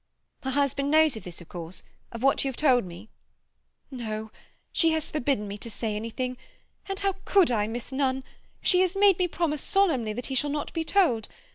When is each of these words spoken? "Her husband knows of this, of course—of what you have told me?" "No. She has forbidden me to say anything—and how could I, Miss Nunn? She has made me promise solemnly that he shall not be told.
"Her 0.41 0.49
husband 0.49 0.89
knows 0.89 1.15
of 1.15 1.23
this, 1.23 1.41
of 1.41 1.49
course—of 1.49 2.23
what 2.23 2.43
you 2.43 2.49
have 2.49 2.55
told 2.55 2.85
me?" 2.85 3.09
"No. 3.91 4.31
She 4.73 4.89
has 4.93 5.11
forbidden 5.11 5.47
me 5.47 5.59
to 5.59 5.69
say 5.69 5.95
anything—and 5.95 6.99
how 7.01 7.17
could 7.23 7.51
I, 7.51 7.67
Miss 7.67 7.91
Nunn? 7.91 8.23
She 8.63 8.79
has 8.81 8.95
made 8.95 9.19
me 9.19 9.27
promise 9.27 9.61
solemnly 9.61 10.13
that 10.13 10.25
he 10.25 10.33
shall 10.33 10.49
not 10.49 10.73
be 10.73 10.83
told. 10.83 11.27